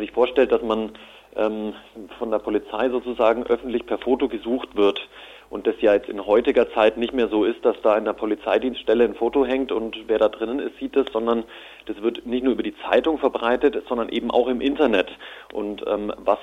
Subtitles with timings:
[0.00, 0.92] sich vorstellt, dass man
[1.36, 1.74] ähm,
[2.18, 5.08] von der Polizei sozusagen öffentlich per Foto gesucht wird
[5.50, 8.12] und das ja jetzt in heutiger Zeit nicht mehr so ist, dass da in der
[8.12, 11.44] Polizeidienststelle ein Foto hängt und wer da drinnen ist, sieht es, sondern
[11.86, 15.08] das wird nicht nur über die Zeitung verbreitet, sondern eben auch im Internet.
[15.52, 16.38] Und ähm, was,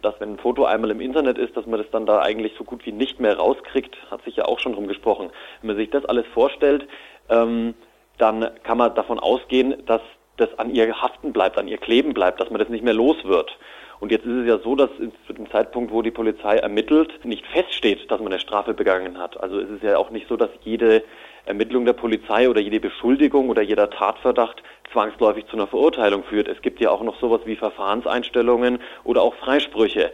[0.00, 2.64] dass wenn ein Foto einmal im Internet ist, dass man das dann da eigentlich so
[2.64, 5.30] gut wie nicht mehr rauskriegt, hat sich ja auch schon drum gesprochen.
[5.60, 6.88] Wenn man sich das alles vorstellt,
[7.28, 7.74] ähm,
[8.16, 10.00] dann kann man davon ausgehen, dass
[10.36, 13.16] das an ihr haften bleibt, an ihr kleben bleibt, dass man das nicht mehr los
[13.24, 13.56] wird.
[13.98, 14.90] Und jetzt ist es ja so, dass
[15.26, 19.40] zu dem Zeitpunkt, wo die Polizei ermittelt, nicht feststeht, dass man eine Strafe begangen hat.
[19.40, 21.02] Also es ist ja auch nicht so, dass jede
[21.46, 26.48] Ermittlung der Polizei oder jede Beschuldigung oder jeder Tatverdacht zwangsläufig zu einer Verurteilung führt.
[26.48, 30.12] Es gibt ja auch noch sowas wie Verfahrenseinstellungen oder auch Freisprüche.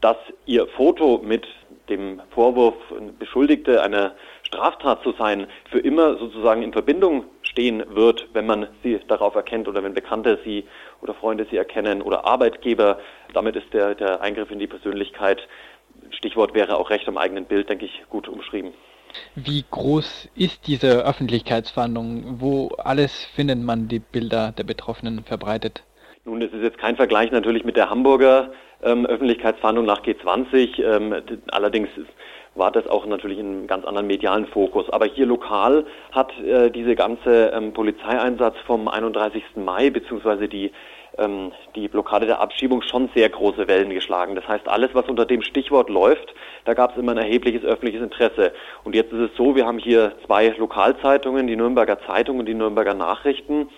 [0.00, 1.46] Dass ihr Foto mit
[1.88, 2.74] dem Vorwurf,
[3.18, 4.12] Beschuldigte einer
[4.42, 9.68] Straftat zu sein, für immer sozusagen in Verbindung stehen wird, wenn man sie darauf erkennt
[9.68, 10.64] oder wenn Bekannte sie
[11.00, 12.98] oder Freunde sie erkennen oder Arbeitgeber.
[13.32, 15.40] Damit ist der, der Eingriff in die Persönlichkeit,
[16.10, 18.72] Stichwort wäre auch Recht am eigenen Bild, denke ich, gut umschrieben.
[19.36, 22.40] Wie groß ist diese Öffentlichkeitsverhandlung?
[22.40, 25.84] Wo alles findet man die Bilder der Betroffenen verbreitet?
[26.24, 28.50] Nun, das ist jetzt kein Vergleich natürlich mit der Hamburger
[28.82, 30.82] ähm, Öffentlichkeitsverhandlung nach G20.
[30.82, 31.14] Ähm,
[31.52, 31.88] allerdings
[32.54, 34.88] war das auch natürlich in einem ganz anderen medialen Fokus.
[34.90, 39.42] Aber hier lokal hat äh, diese ganze ähm, Polizeieinsatz vom 31.
[39.56, 40.72] Mai beziehungsweise die
[41.18, 44.34] ähm, die Blockade der Abschiebung schon sehr große Wellen geschlagen.
[44.34, 48.02] Das heißt, alles, was unter dem Stichwort läuft, da gab es immer ein erhebliches öffentliches
[48.02, 48.52] Interesse.
[48.82, 52.54] Und jetzt ist es so, wir haben hier zwei Lokalzeitungen, die Nürnberger Zeitung und die
[52.54, 53.68] Nürnberger Nachrichten,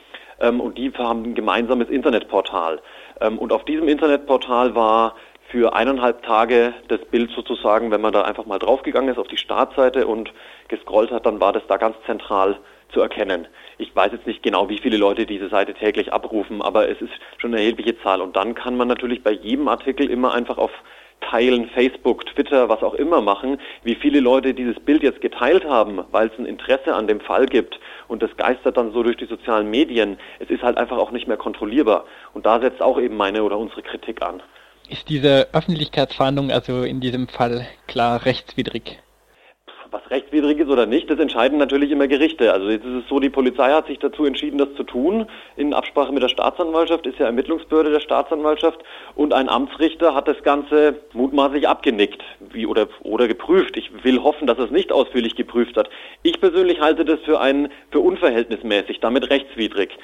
[0.40, 2.80] ähm, und die haben ein gemeinsames Internetportal.
[3.20, 5.14] Ähm, und auf diesem Internetportal war
[5.48, 9.36] für eineinhalb Tage das Bild sozusagen, wenn man da einfach mal draufgegangen ist auf die
[9.36, 10.32] Startseite und
[10.68, 12.58] gescrollt hat, dann war das da ganz zentral
[12.92, 13.46] zu erkennen.
[13.78, 17.12] Ich weiß jetzt nicht genau, wie viele Leute diese Seite täglich abrufen, aber es ist
[17.38, 18.20] schon eine erhebliche Zahl.
[18.20, 20.70] Und dann kann man natürlich bei jedem Artikel immer einfach auf
[21.20, 26.04] Teilen, Facebook, Twitter, was auch immer machen, wie viele Leute dieses Bild jetzt geteilt haben,
[26.12, 29.26] weil es ein Interesse an dem Fall gibt und das geistert dann so durch die
[29.26, 30.18] sozialen Medien.
[30.38, 32.04] Es ist halt einfach auch nicht mehr kontrollierbar.
[32.34, 34.42] Und da setzt auch eben meine oder unsere Kritik an.
[34.88, 38.98] Ist diese Öffentlichkeitsverhandlung also in diesem Fall klar rechtswidrig?
[39.90, 42.52] Was rechtswidrig ist oder nicht, das entscheiden natürlich immer Gerichte.
[42.52, 45.26] Also jetzt ist es so, die Polizei hat sich dazu entschieden, das zu tun.
[45.56, 48.80] In Absprache mit der Staatsanwaltschaft ist ja Ermittlungsbehörde der Staatsanwaltschaft
[49.14, 52.22] und ein Amtsrichter hat das Ganze mutmaßlich abgenickt
[52.52, 53.76] wie, oder, oder geprüft.
[53.76, 55.88] Ich will hoffen, dass es nicht ausführlich geprüft hat.
[56.22, 59.96] Ich persönlich halte das für, ein, für unverhältnismäßig, damit rechtswidrig.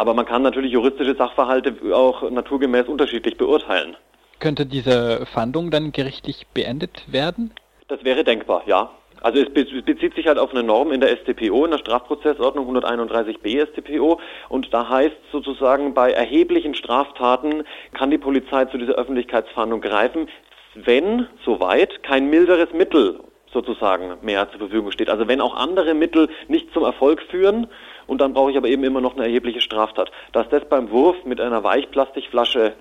[0.00, 3.98] Aber man kann natürlich juristische Sachverhalte auch naturgemäß unterschiedlich beurteilen.
[4.38, 7.52] Könnte diese Fahndung dann gerichtlich beendet werden?
[7.88, 8.88] Das wäre denkbar, ja.
[9.20, 13.66] Also es bezieht sich halt auf eine Norm in der StPO, in der Strafprozessordnung 131b
[13.66, 14.18] StPO
[14.48, 20.30] und da heißt sozusagen, bei erheblichen Straftaten kann die Polizei zu dieser Öffentlichkeitsfahndung greifen,
[20.76, 23.20] wenn soweit kein milderes Mittel
[23.52, 25.10] sozusagen mehr zur Verfügung steht.
[25.10, 27.66] Also wenn auch andere Mittel nicht zum Erfolg führen
[28.06, 30.10] und dann brauche ich aber eben immer noch eine erhebliche Straftat.
[30.32, 32.74] Dass das beim Wurf mit einer Weichplastikflasche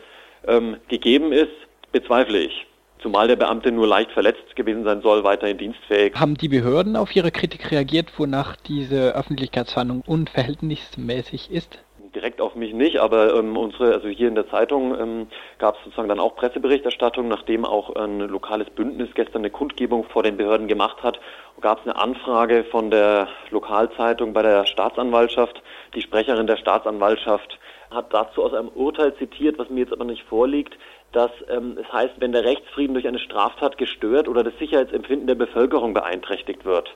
[0.47, 1.52] ähm, gegeben ist,
[1.91, 2.66] bezweifle ich.
[3.02, 6.16] Zumal der Beamte nur leicht verletzt gewesen sein soll, weiterhin dienstfähig.
[6.16, 11.80] Haben die Behörden auf Ihre Kritik reagiert, wonach diese Öffentlichkeitsverhandlung unverhältnismäßig ist?
[12.19, 15.84] Direkt auf mich nicht, aber ähm, unsere, also hier in der Zeitung ähm, gab es
[15.85, 20.68] sozusagen dann auch Presseberichterstattung, nachdem auch ein lokales Bündnis gestern eine Kundgebung vor den Behörden
[20.68, 21.19] gemacht hat,
[21.62, 25.62] gab es eine Anfrage von der Lokalzeitung bei der Staatsanwaltschaft.
[25.96, 27.57] Die Sprecherin der Staatsanwaltschaft
[27.90, 30.78] hat dazu aus einem Urteil zitiert, was mir jetzt aber nicht vorliegt,
[31.13, 35.36] dass ähm, es heißt, wenn der Rechtsfrieden durch eine Straftat gestört oder das Sicherheitsempfinden der
[35.36, 36.94] Bevölkerung beeinträchtigt wird.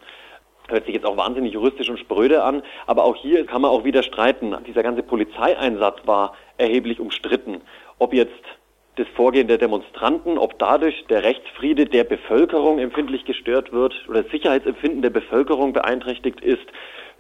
[0.74, 3.84] Hört sich jetzt auch wahnsinnig juristisch und spröde an, aber auch hier kann man auch
[3.84, 4.56] wieder streiten.
[4.66, 7.62] Dieser ganze Polizeieinsatz war erheblich umstritten.
[8.00, 8.42] Ob jetzt
[8.96, 14.32] das Vorgehen der Demonstranten, ob dadurch der Rechtsfriede der Bevölkerung empfindlich gestört wird oder das
[14.32, 16.66] Sicherheitsempfinden der Bevölkerung beeinträchtigt ist,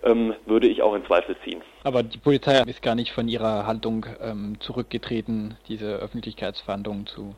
[0.01, 1.61] ähm, würde ich auch in Zweifel ziehen.
[1.83, 7.35] Aber die Polizei ist gar nicht von ihrer Haltung ähm, zurückgetreten, diese Öffentlichkeitsverhandlungen zu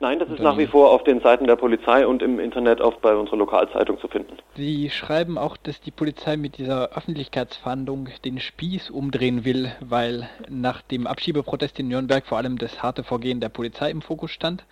[0.00, 2.96] Nein, das ist nach wie vor auf den Seiten der Polizei und im Internet auch
[2.96, 4.36] bei unserer Lokalzeitung zu finden.
[4.54, 10.82] Sie schreiben auch, dass die Polizei mit dieser Öffentlichkeitsfahndung den Spieß umdrehen will, weil nach
[10.82, 14.64] dem Abschiebeprotest in Nürnberg vor allem das harte Vorgehen der Polizei im Fokus stand.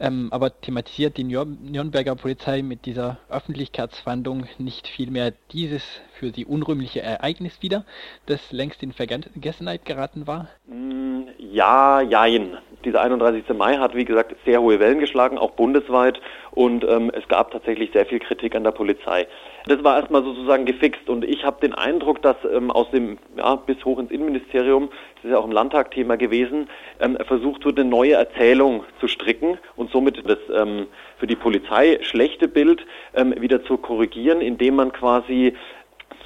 [0.00, 5.82] Ähm, aber thematisiert die Nürnberger Polizei mit dieser Öffentlichkeitsfahndung nicht vielmehr dieses
[6.12, 7.84] für sie unrühmliche Ereignis wieder,
[8.26, 10.48] das längst in Vergessenheit geraten war?
[10.66, 12.58] Mm, ja, jein.
[12.84, 13.44] Dieser 31.
[13.56, 16.20] Mai hat, wie gesagt, sehr hohe Wellen geschlagen, auch bundesweit.
[16.52, 19.26] Und ähm, es gab tatsächlich sehr viel Kritik an der Polizei.
[19.66, 21.08] Das war erstmal sozusagen gefixt.
[21.08, 25.24] Und ich habe den Eindruck, dass ähm, aus dem, ja, bis hoch ins Innenministerium, das
[25.24, 26.68] ist ja auch im Landtag Thema gewesen,
[27.00, 30.86] ähm, versucht wurde, eine neue Erzählung zu stricken und somit das ähm,
[31.18, 35.54] für die Polizei schlechte Bild ähm, wieder zu korrigieren, indem man quasi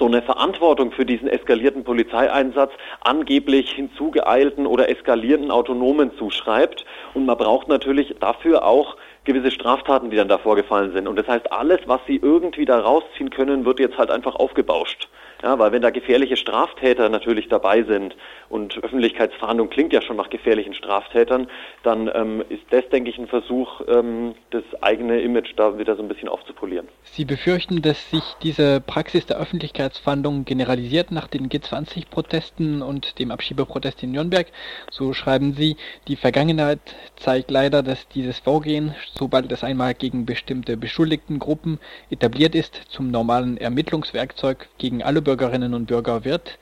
[0.03, 2.73] so eine Verantwortung für diesen eskalierten Polizeieinsatz
[3.03, 6.85] angeblich hinzugeeilten oder eskalierenden Autonomen zuschreibt.
[7.15, 11.07] Und man braucht natürlich dafür auch gewisse Straftaten, die dann da vorgefallen sind.
[11.07, 15.09] Und das heißt, alles, was sie irgendwie da rausziehen können, wird jetzt halt einfach aufgebauscht.
[15.43, 18.15] Ja, weil wenn da gefährliche Straftäter natürlich dabei sind
[18.49, 21.49] und Öffentlichkeitsfahndung klingt ja schon nach gefährlichen Straftätern,
[21.83, 26.03] dann ähm, ist das, denke ich, ein Versuch, ähm, das eigene Image da wieder so
[26.03, 26.87] ein bisschen aufzupolieren.
[27.03, 34.03] Sie befürchten, dass sich diese Praxis der Öffentlichkeitsfahndung generalisiert nach den G20-Protesten und dem Abschiebeprotest
[34.05, 34.47] in Nürnberg.
[34.91, 36.79] So schreiben Sie, die Vergangenheit
[37.17, 41.81] zeigt leider, dass dieses Vorgehen, sobald es einmal gegen bestimmte beschuldigten Gruppen
[42.11, 46.59] etabliert ist, zum normalen Ermittlungswerkzeug gegen alle Bürger Bürgerinnen und Bürger wird.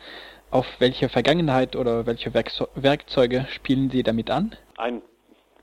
[0.52, 4.54] Auf welche Vergangenheit oder welche Werkzeuge spielen Sie damit an?
[4.76, 5.02] Ein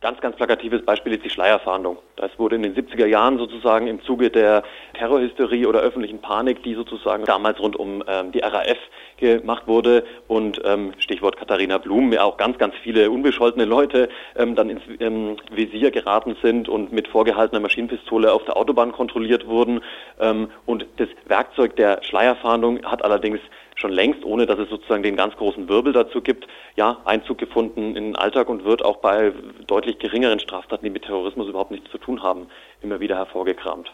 [0.01, 1.97] ganz, ganz plakatives Beispiel ist die Schleierfahndung.
[2.15, 4.63] Das wurde in den 70er Jahren sozusagen im Zuge der
[4.93, 8.77] Terrorhysterie oder öffentlichen Panik, die sozusagen damals rund um ähm, die RAF
[9.17, 14.55] gemacht wurde und ähm, Stichwort Katharina Blum, ja auch ganz, ganz viele unbescholtene Leute ähm,
[14.55, 19.81] dann ins ähm, Visier geraten sind und mit vorgehaltener Maschinenpistole auf der Autobahn kontrolliert wurden.
[20.19, 23.39] Ähm, und das Werkzeug der Schleierfahndung hat allerdings
[23.77, 27.95] schon längst, ohne dass es sozusagen den ganz großen Wirbel dazu gibt, ja, Einzug gefunden
[27.95, 29.31] in den Alltag und wird auch bei
[29.65, 32.47] deutlich geringeren Straftaten, die mit Terrorismus überhaupt nichts zu tun haben,
[32.81, 33.91] immer wieder hervorgekramt.